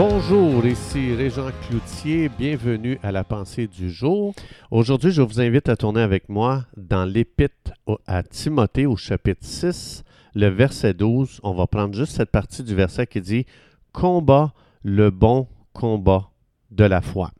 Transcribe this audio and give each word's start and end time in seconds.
Bonjour, 0.00 0.64
ici 0.64 1.12
Régent 1.12 1.50
Cloutier, 1.66 2.28
bienvenue 2.28 3.00
à 3.02 3.10
la 3.10 3.24
pensée 3.24 3.66
du 3.66 3.90
jour. 3.90 4.32
Aujourd'hui, 4.70 5.10
je 5.10 5.22
vous 5.22 5.40
invite 5.40 5.68
à 5.68 5.74
tourner 5.74 6.02
avec 6.02 6.28
moi 6.28 6.66
dans 6.76 7.04
l'épître 7.04 7.72
à 8.06 8.22
Timothée 8.22 8.86
au 8.86 8.94
chapitre 8.94 9.44
6, 9.44 10.04
le 10.36 10.46
verset 10.50 10.94
12. 10.94 11.40
On 11.42 11.52
va 11.52 11.66
prendre 11.66 11.96
juste 11.96 12.12
cette 12.12 12.30
partie 12.30 12.62
du 12.62 12.76
verset 12.76 13.08
qui 13.08 13.20
dit 13.20 13.44
Combat 13.92 14.52
le 14.84 15.10
bon 15.10 15.48
combat 15.72 16.30
de 16.70 16.84
la 16.84 17.00
foi. 17.00 17.32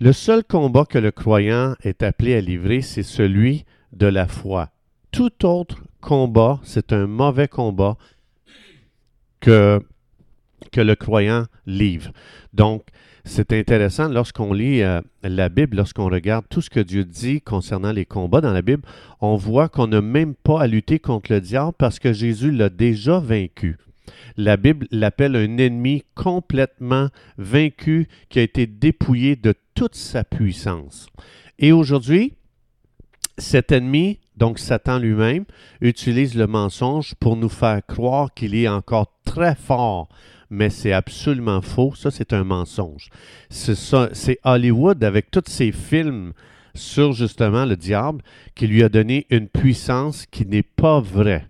Le 0.00 0.12
seul 0.12 0.42
combat 0.42 0.86
que 0.86 0.98
le 0.98 1.12
croyant 1.12 1.76
est 1.84 2.02
appelé 2.02 2.34
à 2.34 2.40
livrer, 2.40 2.80
c'est 2.80 3.04
celui 3.04 3.64
de 3.92 4.08
la 4.08 4.26
foi. 4.26 4.70
Tout 5.12 5.46
autre 5.46 5.84
combat, 6.00 6.58
c'est 6.64 6.92
un 6.92 7.06
mauvais 7.06 7.46
combat 7.46 7.96
que 9.38 9.80
que 10.76 10.82
le 10.82 10.94
croyant 10.94 11.46
livre. 11.66 12.12
Donc, 12.52 12.84
c'est 13.24 13.54
intéressant 13.54 14.08
lorsqu'on 14.10 14.52
lit 14.52 14.82
euh, 14.82 15.00
la 15.22 15.48
Bible, 15.48 15.78
lorsqu'on 15.78 16.10
regarde 16.10 16.44
tout 16.50 16.60
ce 16.60 16.68
que 16.68 16.80
Dieu 16.80 17.02
dit 17.02 17.40
concernant 17.40 17.92
les 17.92 18.04
combats 18.04 18.42
dans 18.42 18.52
la 18.52 18.60
Bible, 18.60 18.82
on 19.22 19.36
voit 19.36 19.70
qu'on 19.70 19.86
n'a 19.86 20.02
même 20.02 20.34
pas 20.34 20.60
à 20.60 20.66
lutter 20.66 20.98
contre 20.98 21.32
le 21.32 21.40
diable 21.40 21.72
parce 21.78 21.98
que 21.98 22.12
Jésus 22.12 22.50
l'a 22.50 22.68
déjà 22.68 23.20
vaincu. 23.20 23.78
La 24.36 24.58
Bible 24.58 24.86
l'appelle 24.90 25.34
un 25.34 25.56
ennemi 25.56 26.04
complètement 26.14 27.08
vaincu 27.38 28.06
qui 28.28 28.38
a 28.38 28.42
été 28.42 28.66
dépouillé 28.66 29.34
de 29.34 29.54
toute 29.74 29.94
sa 29.94 30.24
puissance. 30.24 31.06
Et 31.58 31.72
aujourd'hui, 31.72 32.34
cet 33.38 33.72
ennemi, 33.72 34.18
donc 34.36 34.58
Satan 34.58 34.98
lui-même, 34.98 35.46
utilise 35.80 36.34
le 36.34 36.46
mensonge 36.46 37.14
pour 37.14 37.36
nous 37.36 37.48
faire 37.48 37.80
croire 37.86 38.34
qu'il 38.34 38.54
est 38.54 38.68
encore 38.68 39.10
très 39.24 39.54
fort 39.54 40.10
mais 40.50 40.70
c'est 40.70 40.92
absolument 40.92 41.62
faux. 41.62 41.94
Ça, 41.94 42.10
c'est 42.10 42.32
un 42.32 42.44
mensonge. 42.44 43.10
C'est 43.50 44.38
Hollywood, 44.44 45.02
avec 45.04 45.30
tous 45.30 45.44
ses 45.46 45.72
films 45.72 46.32
sur 46.74 47.12
justement 47.12 47.64
le 47.64 47.76
diable, 47.76 48.22
qui 48.54 48.66
lui 48.66 48.82
a 48.82 48.88
donné 48.88 49.26
une 49.30 49.48
puissance 49.48 50.26
qui 50.26 50.46
n'est 50.46 50.62
pas 50.62 51.00
vraie. 51.00 51.46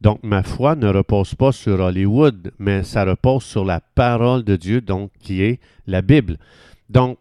Donc, 0.00 0.20
ma 0.22 0.42
foi 0.42 0.76
ne 0.76 0.88
repose 0.88 1.34
pas 1.34 1.52
sur 1.52 1.80
Hollywood, 1.80 2.52
mais 2.58 2.82
ça 2.82 3.04
repose 3.04 3.44
sur 3.44 3.64
la 3.64 3.80
parole 3.80 4.44
de 4.44 4.56
Dieu, 4.56 4.80
donc 4.80 5.10
qui 5.20 5.42
est 5.42 5.60
la 5.86 6.02
Bible. 6.02 6.38
Donc, 6.90 7.18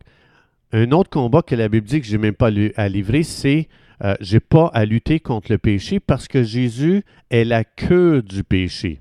un 0.71 0.91
autre 0.91 1.09
combat 1.09 1.41
que 1.41 1.55
la 1.55 1.69
Bible 1.69 1.87
dit 1.87 2.01
que 2.01 2.07
je 2.07 2.13
n'ai 2.13 2.17
même 2.17 2.33
pas 2.33 2.49
à 2.75 2.89
livrer, 2.89 3.23
c'est 3.23 3.69
euh, 4.03 4.15
j'ai 4.19 4.41
pas 4.41 4.69
à 4.73 4.83
lutter 4.83 5.19
contre 5.21 5.51
le 5.51 5.57
péché 5.57 6.01
parce 6.01 6.27
que 6.27 6.43
Jésus 6.43 7.03
est 7.29 7.45
la 7.45 7.63
queue 7.63 8.21
du 8.21 8.43
péché 8.43 8.99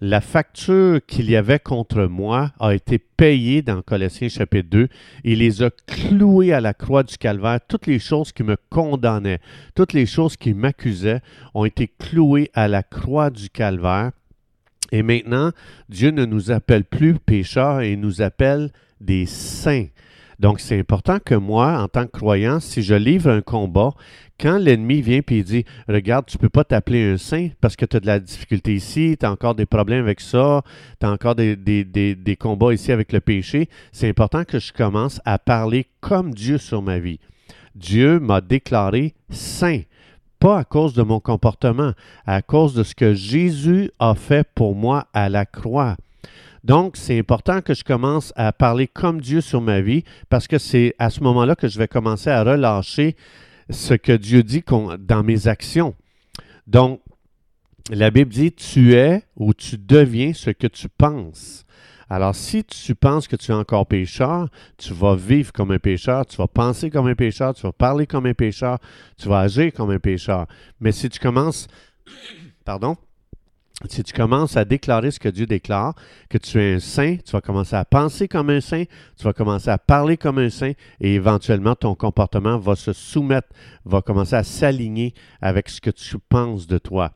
la 0.00 0.20
facture 0.20 1.00
qu'il 1.06 1.30
y 1.30 1.36
avait 1.36 1.58
contre 1.58 2.04
moi 2.04 2.52
a 2.60 2.74
été 2.74 2.98
payée 2.98 3.62
dans 3.62 3.80
Colossiens 3.80 4.28
chapitre 4.28 4.68
2. 4.70 4.88
Il 5.24 5.38
les 5.38 5.62
a 5.62 5.70
cloués 5.86 6.52
à 6.52 6.60
la 6.60 6.74
croix 6.74 7.02
du 7.02 7.16
calvaire. 7.16 7.60
Toutes 7.66 7.86
les 7.86 7.98
choses 7.98 8.32
qui 8.32 8.42
me 8.42 8.56
condamnaient, 8.70 9.40
toutes 9.74 9.94
les 9.94 10.06
choses 10.06 10.36
qui 10.36 10.52
m'accusaient 10.52 11.20
ont 11.54 11.64
été 11.64 11.88
clouées 11.88 12.50
à 12.52 12.68
la 12.68 12.82
croix 12.82 13.30
du 13.30 13.48
calvaire. 13.48 14.10
Et 14.92 15.02
maintenant, 15.02 15.50
Dieu 15.88 16.10
ne 16.10 16.26
nous 16.26 16.50
appelle 16.50 16.84
plus 16.84 17.14
pécheurs 17.14 17.80
et 17.80 17.96
nous 17.96 18.20
appelle 18.22 18.70
des 19.00 19.26
saints. 19.26 19.86
Donc, 20.38 20.60
c'est 20.60 20.78
important 20.78 21.18
que 21.18 21.34
moi, 21.34 21.80
en 21.80 21.88
tant 21.88 22.04
que 22.04 22.10
croyant, 22.10 22.60
si 22.60 22.82
je 22.82 22.94
livre 22.94 23.30
un 23.30 23.40
combat, 23.40 23.92
quand 24.40 24.58
l'ennemi 24.58 25.00
vient 25.00 25.20
et 25.28 25.42
dit 25.42 25.64
Regarde, 25.88 26.26
tu 26.26 26.36
ne 26.36 26.40
peux 26.40 26.48
pas 26.48 26.64
t'appeler 26.64 27.12
un 27.12 27.16
saint 27.16 27.48
parce 27.60 27.76
que 27.76 27.84
tu 27.84 27.96
as 27.96 28.00
de 28.00 28.06
la 28.06 28.20
difficulté 28.20 28.74
ici, 28.74 29.16
tu 29.18 29.26
as 29.26 29.30
encore 29.30 29.54
des 29.54 29.66
problèmes 29.66 30.04
avec 30.04 30.20
ça, 30.20 30.62
tu 31.00 31.06
as 31.06 31.10
encore 31.10 31.34
des, 31.34 31.56
des, 31.56 32.36
combats 32.36 32.74
ici 32.74 32.92
avec 32.92 33.12
le 33.12 33.20
péché, 33.20 33.68
c'est 33.92 34.08
important 34.08 34.44
que 34.44 34.58
je 34.58 34.72
commence 34.72 35.20
à 35.24 35.38
parler 35.38 35.86
comme 36.00 36.34
Dieu 36.34 36.58
sur 36.58 36.82
ma 36.82 36.98
vie. 36.98 37.18
Dieu 37.74 38.20
m'a 38.20 38.40
déclaré 38.40 39.14
saint 39.30 39.82
pas 40.38 40.58
à 40.58 40.64
cause 40.64 40.92
de 40.92 41.02
mon 41.02 41.18
comportement, 41.18 41.92
à 42.26 42.42
cause 42.42 42.74
de 42.74 42.82
ce 42.82 42.94
que 42.94 43.14
Jésus 43.14 43.90
a 43.98 44.14
fait 44.14 44.46
pour 44.54 44.74
moi 44.74 45.06
à 45.14 45.28
la 45.28 45.46
croix. 45.46 45.96
Donc, 46.62 46.96
c'est 46.96 47.18
important 47.18 47.62
que 47.62 47.74
je 47.74 47.84
commence 47.84 48.32
à 48.36 48.52
parler 48.52 48.88
comme 48.88 49.20
Dieu 49.20 49.40
sur 49.40 49.60
ma 49.60 49.80
vie 49.80 50.02
parce 50.28 50.48
que 50.48 50.58
c'est 50.58 50.94
à 50.98 51.10
ce 51.10 51.22
moment-là 51.22 51.54
que 51.54 51.68
je 51.68 51.78
vais 51.78 51.88
commencer 51.88 52.28
à 52.28 52.42
relâcher 52.42 53.16
ce 53.70 53.94
que 53.94 54.12
Dieu 54.12 54.42
dit 54.42 54.64
dans 54.98 55.22
mes 55.22 55.48
actions. 55.48 55.94
Donc, 56.66 57.00
la 57.90 58.10
Bible 58.10 58.32
dit, 58.32 58.52
tu 58.52 58.94
es 58.94 59.22
ou 59.36 59.54
tu 59.54 59.78
deviens 59.78 60.32
ce 60.32 60.50
que 60.50 60.66
tu 60.66 60.88
penses. 60.88 61.64
Alors, 62.08 62.34
si 62.36 62.64
tu 62.64 62.94
penses 62.94 63.26
que 63.26 63.34
tu 63.34 63.50
es 63.50 63.54
encore 63.54 63.86
pécheur, 63.86 64.48
tu 64.76 64.92
vas 64.92 65.16
vivre 65.16 65.52
comme 65.52 65.72
un 65.72 65.78
pécheur, 65.78 66.24
tu 66.24 66.36
vas 66.36 66.46
penser 66.46 66.88
comme 66.88 67.08
un 67.08 67.16
pécheur, 67.16 67.52
tu 67.54 67.62
vas 67.62 67.72
parler 67.72 68.06
comme 68.06 68.26
un 68.26 68.34
pécheur, 68.34 68.78
tu 69.18 69.28
vas 69.28 69.40
agir 69.40 69.72
comme 69.72 69.90
un 69.90 69.98
pécheur. 69.98 70.46
Mais 70.80 70.92
si 70.92 71.08
tu 71.08 71.18
commences, 71.18 71.66
pardon, 72.64 72.96
si 73.88 74.02
tu 74.02 74.12
commences 74.14 74.56
à 74.56 74.64
déclarer 74.64 75.10
ce 75.10 75.20
que 75.20 75.28
Dieu 75.28 75.46
déclare, 75.46 75.94
que 76.30 76.38
tu 76.38 76.58
es 76.58 76.74
un 76.74 76.80
saint, 76.80 77.16
tu 77.16 77.32
vas 77.32 77.42
commencer 77.42 77.76
à 77.76 77.84
penser 77.84 78.26
comme 78.26 78.48
un 78.48 78.62
saint, 78.62 78.84
tu 79.18 79.24
vas 79.24 79.34
commencer 79.34 79.68
à 79.68 79.76
parler 79.76 80.16
comme 80.16 80.38
un 80.38 80.48
saint 80.48 80.72
et 81.00 81.14
éventuellement 81.14 81.74
ton 81.74 81.94
comportement 81.94 82.58
va 82.58 82.74
se 82.74 82.94
soumettre, 82.94 83.48
va 83.84 84.00
commencer 84.00 84.34
à 84.34 84.44
s'aligner 84.44 85.12
avec 85.42 85.68
ce 85.68 85.82
que 85.82 85.90
tu 85.90 86.16
penses 86.18 86.66
de 86.66 86.78
toi. 86.78 87.12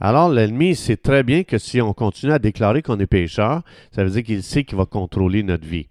Alors 0.00 0.30
l'ennemi 0.30 0.74
sait 0.74 0.96
très 0.96 1.22
bien 1.22 1.44
que 1.44 1.58
si 1.58 1.80
on 1.80 1.92
continue 1.92 2.32
à 2.32 2.40
déclarer 2.40 2.82
qu'on 2.82 2.98
est 2.98 3.06
pécheur, 3.06 3.62
ça 3.94 4.02
veut 4.02 4.10
dire 4.10 4.24
qu'il 4.24 4.42
sait 4.42 4.64
qu'il 4.64 4.78
va 4.78 4.86
contrôler 4.86 5.44
notre 5.44 5.66
vie. 5.66 5.89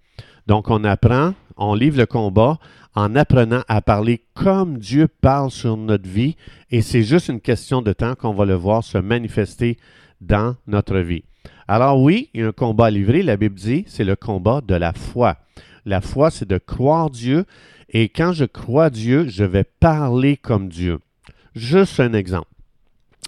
Donc 0.50 0.72
on 0.72 0.84
apprend, 0.84 1.36
on 1.58 1.76
livre 1.76 2.00
le 2.00 2.08
combat 2.08 2.58
en 2.96 3.16
apprenant 3.16 3.62
à 3.68 3.84
parler 3.84 4.24
comme 4.34 4.80
Dieu 4.80 5.08
parle 5.08 5.52
sur 5.52 5.78
notre 5.78 6.10
vie 6.10 6.38
et 6.72 6.82
c'est 6.82 7.04
juste 7.04 7.28
une 7.28 7.40
question 7.40 7.84
de 7.84 7.94
temps 7.94 8.16
qu'on 8.16 8.34
va 8.34 8.46
le 8.46 8.56
voir 8.56 8.84
se 8.84 8.98
manifester 8.98 9.78
dans 10.22 10.56
notre 10.66 10.98
vie. 10.98 11.24
Alors 11.68 12.02
oui, 12.02 12.32
il 12.34 12.42
y 12.42 12.44
a 12.44 12.48
un 12.48 12.52
combat 12.52 12.88
à 12.88 12.90
livrer, 12.90 13.22
la 13.22 13.38
Bible 13.38 13.59
dit, 13.59 13.84
c'est 13.86 14.04
le 14.04 14.16
combat 14.16 14.62
de 14.68 14.74
la 14.74 14.92
foi. 14.92 15.38
La 15.86 16.02
foi, 16.02 16.32
c'est 16.32 16.50
de 16.50 16.58
croire 16.58 17.12
Dieu, 17.12 17.46
et 17.90 18.09
quand 18.09 18.34
je 18.34 18.46
crois 18.46 18.90
Dieu, 18.90 19.28
je 19.28 19.44
vais 19.44 19.66
parler 19.80 20.36
comme 20.36 20.68
Dieu. 20.68 20.98
Juste 21.54 22.00
un 22.00 22.14
exemple. 22.14 22.50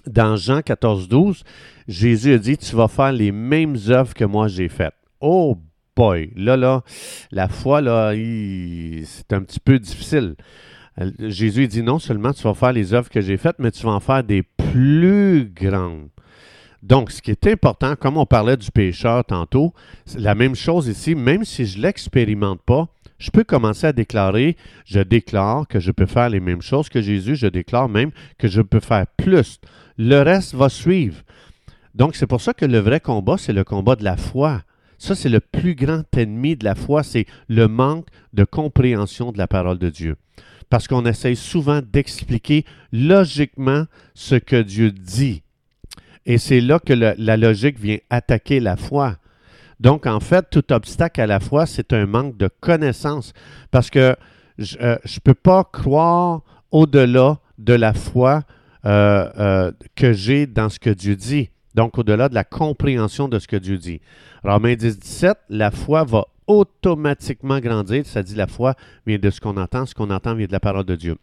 Dans 0.08 0.34
Jean 0.34 0.60
14, 0.60 1.08
12, 1.08 1.44
Jésus 1.86 2.32
a 2.32 2.38
dit, 2.38 2.58
tu 2.58 2.74
vas 2.74 2.88
faire 2.88 3.12
les 3.12 3.30
mêmes 3.30 3.76
œuvres 3.90 4.12
que 4.12 4.24
moi 4.24 4.48
j'ai 4.48 4.68
faites. 4.68 4.94
Oh 5.20 5.56
là, 5.98 6.56
là, 6.56 6.82
la 7.30 7.48
foi, 7.48 7.80
là, 7.80 8.12
c'est 8.14 9.32
un 9.32 9.42
petit 9.42 9.60
peu 9.60 9.78
difficile. 9.78 10.36
Jésus 11.18 11.68
dit 11.68 11.82
non 11.82 11.98
seulement 11.98 12.32
tu 12.32 12.42
vas 12.42 12.54
faire 12.54 12.72
les 12.72 12.92
œuvres 12.92 13.08
que 13.08 13.20
j'ai 13.20 13.36
faites, 13.36 13.58
mais 13.58 13.70
tu 13.70 13.84
vas 13.84 13.92
en 13.92 14.00
faire 14.00 14.24
des 14.24 14.42
plus 14.42 15.50
grandes. 15.54 16.08
Donc, 16.82 17.12
ce 17.12 17.22
qui 17.22 17.30
est 17.30 17.46
important, 17.46 17.94
comme 17.94 18.16
on 18.16 18.26
parlait 18.26 18.56
du 18.56 18.70
pécheur 18.70 19.24
tantôt, 19.24 19.72
c'est 20.04 20.18
la 20.18 20.34
même 20.34 20.56
chose 20.56 20.88
ici, 20.88 21.14
même 21.14 21.44
si 21.44 21.64
je 21.64 21.78
ne 21.78 21.82
l'expérimente 21.84 22.60
pas, 22.62 22.88
je 23.18 23.30
peux 23.30 23.44
commencer 23.44 23.86
à 23.86 23.92
déclarer, 23.92 24.56
je 24.84 24.98
déclare 24.98 25.68
que 25.68 25.78
je 25.78 25.92
peux 25.92 26.06
faire 26.06 26.28
les 26.28 26.40
mêmes 26.40 26.60
choses 26.60 26.88
que 26.88 27.00
Jésus, 27.00 27.36
je 27.36 27.46
déclare 27.46 27.88
même 27.88 28.10
que 28.36 28.48
je 28.48 28.60
peux 28.60 28.80
faire 28.80 29.06
plus. 29.16 29.60
Le 29.96 30.22
reste 30.22 30.54
va 30.54 30.68
suivre. 30.68 31.22
Donc, 31.94 32.16
c'est 32.16 32.26
pour 32.26 32.40
ça 32.40 32.52
que 32.52 32.64
le 32.64 32.78
vrai 32.78 32.98
combat, 32.98 33.36
c'est 33.38 33.52
le 33.52 33.62
combat 33.62 33.94
de 33.94 34.02
la 34.02 34.16
foi. 34.16 34.62
Ça, 35.02 35.16
c'est 35.16 35.28
le 35.28 35.40
plus 35.40 35.74
grand 35.74 36.04
ennemi 36.16 36.54
de 36.54 36.64
la 36.64 36.76
foi, 36.76 37.02
c'est 37.02 37.26
le 37.48 37.66
manque 37.66 38.06
de 38.34 38.44
compréhension 38.44 39.32
de 39.32 39.38
la 39.38 39.48
parole 39.48 39.80
de 39.80 39.88
Dieu. 39.88 40.14
Parce 40.70 40.86
qu'on 40.86 41.04
essaye 41.06 41.34
souvent 41.34 41.80
d'expliquer 41.82 42.64
logiquement 42.92 43.86
ce 44.14 44.36
que 44.36 44.62
Dieu 44.62 44.92
dit. 44.92 45.42
Et 46.24 46.38
c'est 46.38 46.60
là 46.60 46.78
que 46.78 46.92
la 46.92 47.36
logique 47.36 47.80
vient 47.80 47.98
attaquer 48.10 48.60
la 48.60 48.76
foi. 48.76 49.16
Donc, 49.80 50.06
en 50.06 50.20
fait, 50.20 50.46
tout 50.52 50.72
obstacle 50.72 51.20
à 51.20 51.26
la 51.26 51.40
foi, 51.40 51.66
c'est 51.66 51.92
un 51.92 52.06
manque 52.06 52.36
de 52.36 52.48
connaissance. 52.60 53.32
Parce 53.72 53.90
que 53.90 54.14
je 54.58 54.78
ne 54.78 54.84
euh, 54.84 54.96
peux 55.24 55.34
pas 55.34 55.64
croire 55.64 56.42
au-delà 56.70 57.40
de 57.58 57.74
la 57.74 57.92
foi 57.92 58.44
euh, 58.84 59.28
euh, 59.36 59.72
que 59.96 60.12
j'ai 60.12 60.46
dans 60.46 60.68
ce 60.68 60.78
que 60.78 60.90
Dieu 60.90 61.16
dit. 61.16 61.50
Donc, 61.74 61.98
au-delà 61.98 62.28
de 62.28 62.34
la 62.34 62.44
compréhension 62.44 63.28
de 63.28 63.38
ce 63.38 63.48
que 63.48 63.56
Dieu 63.56 63.78
dit. 63.78 64.00
Romains 64.44 64.74
10, 64.74 64.98
17, 64.98 65.38
la 65.48 65.70
foi 65.70 66.04
va 66.04 66.26
automatiquement 66.46 67.60
grandir. 67.60 68.04
Ça 68.06 68.22
dit 68.22 68.34
la 68.34 68.46
foi 68.46 68.74
vient 69.06 69.18
de 69.18 69.30
ce 69.30 69.40
qu'on 69.40 69.56
entend, 69.56 69.86
ce 69.86 69.94
qu'on 69.94 70.10
entend 70.10 70.34
vient 70.34 70.46
de 70.46 70.52
la 70.52 70.60
parole 70.60 70.84
de 70.84 70.96
Dieu. 70.96 71.16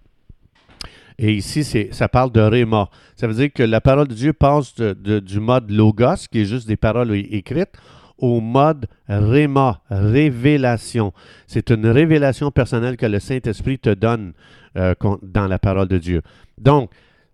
Et 1.18 1.34
ici, 1.34 1.64
ça 1.92 2.08
parle 2.08 2.32
de 2.32 2.40
réma. 2.40 2.90
Ça 3.18 3.28
veut 3.28 3.34
dire 3.34 3.52
que 3.54 3.64
la 3.64 3.82
parole 3.82 4.08
de 4.08 4.14
Dieu 4.14 4.32
passe 4.32 4.74
du 4.76 5.40
mode 5.42 5.70
logos, 5.70 6.28
qui 6.32 6.42
est 6.42 6.46
juste 6.46 6.66
des 6.66 6.78
paroles 6.78 7.14
écrites, 7.14 7.78
au 8.18 8.40
mode 8.40 8.88
réma, 9.08 9.82
révélation. 9.90 11.14
C'est 11.46 11.72
une 11.72 11.88
révélation 11.88 12.52
personnelle 12.52 12.96
que 12.96 13.06
le 13.06 13.20
Saint-Esprit 13.20 13.80
te 13.80 13.94
donne 13.94 14.34
euh, 14.78 14.94
dans 15.22 15.48
la 15.48 15.60
parole 15.60 15.88
de 15.88 15.98
Dieu. 15.98 16.22
Donc, 16.58 16.90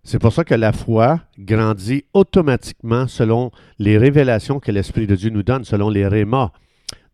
c'est 0.06 0.20
pour 0.20 0.32
ça 0.32 0.44
que 0.44 0.54
la 0.54 0.72
foi 0.72 1.20
grandit 1.36 2.04
automatiquement 2.14 3.08
selon 3.08 3.50
les 3.80 3.98
révélations 3.98 4.60
que 4.60 4.70
l'Esprit 4.70 5.08
de 5.08 5.16
Dieu 5.16 5.30
nous 5.30 5.42
donne, 5.42 5.64
selon 5.64 5.90
les 5.90 6.06
rémas. 6.06 6.52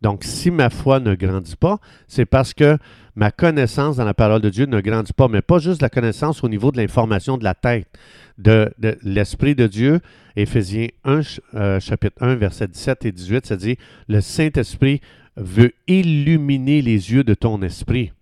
Donc, 0.03 0.25
si 0.25 0.51
ma 0.51 0.69
foi 0.69 1.01
ne 1.01 1.15
grandit 1.15 1.57
pas, 1.57 1.79
c'est 2.07 2.27
parce 2.27 2.53
que 2.53 2.77
ma 3.17 3.31
connaissance 3.31 3.97
dans 3.97 4.05
la 4.05 4.13
parole 4.13 4.43
de 4.43 4.51
Dieu 4.51 4.67
ne 4.67 4.81
grandit 4.81 5.15
pas, 5.15 5.29
mais 5.29 5.41
pas 5.41 5.59
juste 5.59 5.81
la 5.81 5.89
connaissance 5.89 6.45
au 6.45 6.51
niveau 6.51 6.71
de 6.71 6.77
l'information 6.77 7.39
de 7.39 7.45
la 7.45 7.55
tête, 7.55 7.89
de, 8.37 8.75
l'Esprit 9.03 9.55
de 9.55 9.67
Dieu. 9.67 10.01
Éphésiens 10.37 10.89
1, 11.05 11.21
euh, 11.55 11.81
chapitre 11.81 12.23
1, 12.23 12.35
verset 12.35 12.69
17 12.69 13.07
et 13.07 13.13
18, 13.13 13.47
ça 13.47 13.57
dit, 13.57 13.79
le 14.07 14.21
Saint-Esprit 14.21 15.01
veut 15.37 15.73
illuminer 15.87 16.83
les 16.83 17.13
yeux 17.13 17.25
de 17.25 17.33
ton 17.33 17.63
esprit. 17.63 18.13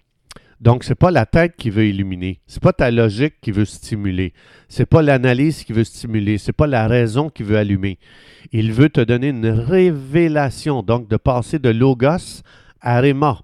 Donc, 0.60 0.84
ce 0.84 0.90
n'est 0.90 0.94
pas 0.94 1.10
la 1.10 1.24
tête 1.24 1.56
qui 1.56 1.70
veut 1.70 1.86
illuminer. 1.86 2.40
Ce 2.46 2.56
n'est 2.56 2.60
pas 2.60 2.74
ta 2.74 2.90
logique 2.90 3.34
qui 3.40 3.50
veut 3.50 3.64
stimuler. 3.64 4.34
Ce 4.68 4.82
n'est 4.82 4.86
pas 4.86 5.00
l'analyse 5.00 5.64
qui 5.64 5.72
veut 5.72 5.84
stimuler. 5.84 6.36
Ce 6.36 6.48
n'est 6.48 6.54
pas 6.54 6.66
la 6.66 6.86
raison 6.86 7.30
qui 7.30 7.42
veut 7.42 7.56
allumer. 7.56 7.98
Il 8.52 8.72
veut 8.72 8.90
te 8.90 9.00
donner 9.00 9.28
une 9.28 9.48
révélation, 9.48 10.82
donc 10.82 11.08
de 11.08 11.16
passer 11.16 11.58
de 11.58 11.70
logos 11.70 12.42
à 12.80 13.00
réma. 13.00 13.40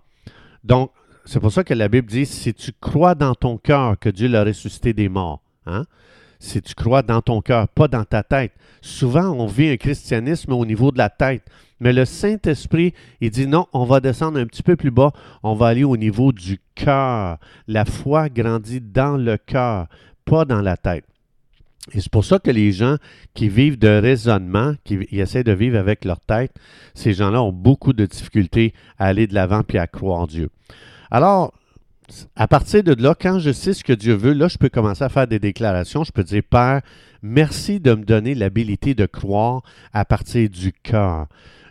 Donc, 0.62 0.90
c'est 1.24 1.40
pour 1.40 1.52
ça 1.52 1.64
que 1.64 1.74
la 1.74 1.88
Bible 1.88 2.08
dit, 2.08 2.26
si 2.26 2.52
tu 2.52 2.72
crois 2.80 3.14
dans 3.14 3.34
ton 3.34 3.56
cœur 3.56 3.98
que 3.98 4.08
Dieu 4.10 4.28
l'a 4.28 4.44
ressuscité 4.44 4.92
des 4.92 5.08
morts, 5.08 5.42
hein, 5.64 5.84
si 6.38 6.62
tu 6.62 6.74
crois 6.74 7.02
dans 7.02 7.22
ton 7.22 7.40
cœur, 7.40 7.68
pas 7.68 7.88
dans 7.88 8.04
ta 8.04 8.22
tête. 8.22 8.52
Souvent, 8.80 9.30
on 9.30 9.46
vit 9.46 9.68
un 9.68 9.76
christianisme 9.76 10.52
au 10.52 10.64
niveau 10.64 10.92
de 10.92 10.98
la 10.98 11.10
tête. 11.10 11.42
Mais 11.80 11.92
le 11.92 12.04
Saint-Esprit, 12.04 12.94
il 13.20 13.30
dit 13.30 13.46
non, 13.46 13.66
on 13.72 13.84
va 13.84 14.00
descendre 14.00 14.38
un 14.38 14.46
petit 14.46 14.62
peu 14.62 14.76
plus 14.76 14.90
bas, 14.90 15.12
on 15.42 15.54
va 15.54 15.68
aller 15.68 15.84
au 15.84 15.96
niveau 15.96 16.32
du 16.32 16.58
cœur. 16.74 17.38
La 17.68 17.84
foi 17.84 18.28
grandit 18.28 18.80
dans 18.80 19.16
le 19.16 19.36
cœur, 19.36 19.86
pas 20.24 20.44
dans 20.44 20.62
la 20.62 20.76
tête. 20.76 21.04
Et 21.92 22.00
c'est 22.00 22.10
pour 22.10 22.24
ça 22.24 22.38
que 22.38 22.50
les 22.50 22.72
gens 22.72 22.96
qui 23.34 23.48
vivent 23.48 23.78
de 23.78 23.88
raisonnement, 23.88 24.74
qui 24.84 25.06
essaient 25.12 25.44
de 25.44 25.52
vivre 25.52 25.78
avec 25.78 26.04
leur 26.04 26.18
tête, 26.18 26.52
ces 26.94 27.12
gens-là 27.12 27.42
ont 27.42 27.52
beaucoup 27.52 27.92
de 27.92 28.06
difficultés 28.06 28.74
à 28.98 29.06
aller 29.06 29.26
de 29.26 29.34
l'avant 29.34 29.62
puis 29.62 29.78
à 29.78 29.86
croire 29.86 30.20
en 30.20 30.26
Dieu. 30.26 30.50
Alors, 31.10 31.52
à 32.36 32.46
partir 32.46 32.82
de 32.82 33.00
là, 33.00 33.14
quand 33.18 33.38
je 33.38 33.50
sais 33.50 33.72
ce 33.72 33.82
que 33.84 33.92
Dieu 33.92 34.14
veut, 34.14 34.32
là, 34.32 34.48
je 34.48 34.58
peux 34.58 34.68
commencer 34.68 35.04
à 35.04 35.08
faire 35.08 35.26
des 35.26 35.38
déclarations. 35.38 36.04
Je 36.04 36.12
peux 36.12 36.24
dire, 36.24 36.42
Père, 36.48 36.82
merci 37.22 37.80
de 37.80 37.94
me 37.94 38.04
donner 38.04 38.34
l'habilité 38.34 38.94
de 38.94 39.06
croire 39.06 39.62
à 39.92 40.04
partir 40.04 40.48
du 40.48 40.72
cœur. 40.72 41.26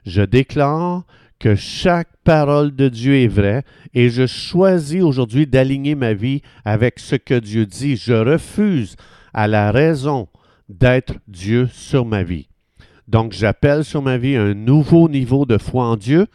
Je 0.06 0.22
déclare 0.22 1.04
que 1.40 1.56
chaque 1.56 2.10
parole 2.24 2.76
de 2.76 2.90
Dieu 2.90 3.16
est 3.16 3.28
vraie 3.28 3.64
et 3.94 4.10
je 4.10 4.26
choisis 4.26 5.02
aujourd'hui 5.02 5.48
d'aligner 5.48 5.96
ma 5.96 6.14
vie 6.14 6.42
avec 6.64 7.00
ce 7.00 7.16
que 7.16 7.38
Dieu 7.38 7.66
dit. 7.66 7.98
Je 7.98 8.14
refuse 8.14 8.96
à 9.34 9.48
la 9.48 9.72
raison 9.72 10.28
d'être 10.70 11.14
Dieu 11.28 11.68
sur 11.72 12.06
ma 12.06 12.24
vie. 12.24 12.48
Donc 13.08 13.34
j'appelle 13.34 13.84
sur 13.84 14.02
ma 14.02 14.18
vie 14.18 14.36
un 14.36 14.54
nouveau 14.54 15.10
niveau 15.10 15.46
de 15.46 15.58
foi 15.58 15.86
en 15.86 15.98
Dieu 15.98 16.28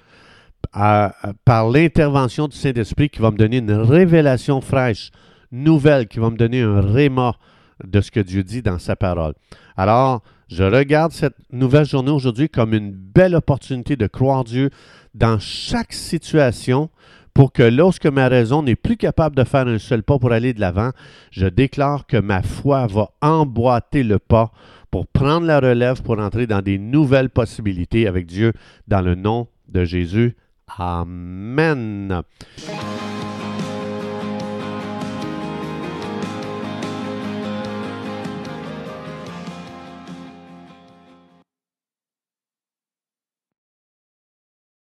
par 0.72 1.70
l'intervention 1.70 2.48
du 2.48 2.56
Saint-Esprit 2.56 3.10
qui 3.10 3.20
va 3.20 3.30
me 3.30 3.36
donner 3.36 3.58
une 3.58 3.72
révélation 3.72 4.60
fraîche, 4.60 5.10
nouvelle, 5.52 6.06
qui 6.06 6.18
va 6.18 6.30
me 6.30 6.36
donner 6.36 6.62
un 6.62 6.80
réma 6.80 7.36
de 7.84 8.00
ce 8.00 8.10
que 8.10 8.20
Dieu 8.20 8.42
dit 8.42 8.62
dans 8.62 8.78
sa 8.78 8.96
parole. 8.96 9.34
Alors, 9.76 10.22
je 10.48 10.64
regarde 10.64 11.12
cette 11.12 11.36
nouvelle 11.52 11.86
journée 11.86 12.10
aujourd'hui 12.10 12.48
comme 12.48 12.74
une 12.74 12.90
belle 12.90 13.34
opportunité 13.34 13.96
de 13.96 14.06
croire 14.06 14.44
Dieu 14.44 14.70
dans 15.14 15.38
chaque 15.38 15.92
situation 15.92 16.90
pour 17.34 17.52
que 17.52 17.62
lorsque 17.62 18.06
ma 18.06 18.28
raison 18.28 18.62
n'est 18.62 18.76
plus 18.76 18.96
capable 18.96 19.36
de 19.36 19.44
faire 19.44 19.66
un 19.66 19.78
seul 19.78 20.02
pas 20.02 20.18
pour 20.18 20.32
aller 20.32 20.52
de 20.52 20.60
l'avant, 20.60 20.90
je 21.30 21.46
déclare 21.46 22.06
que 22.06 22.16
ma 22.16 22.42
foi 22.42 22.86
va 22.88 23.10
emboîter 23.22 24.02
le 24.02 24.18
pas 24.18 24.50
pour 24.90 25.06
prendre 25.06 25.46
la 25.46 25.60
relève, 25.60 26.02
pour 26.02 26.18
entrer 26.18 26.46
dans 26.46 26.62
des 26.62 26.78
nouvelles 26.78 27.30
possibilités 27.30 28.08
avec 28.08 28.26
Dieu 28.26 28.52
dans 28.88 29.00
le 29.00 29.14
nom 29.14 29.46
de 29.68 29.84
Jésus. 29.84 30.36
Amen. 30.78 32.24